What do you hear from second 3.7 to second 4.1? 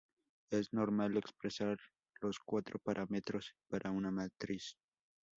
como una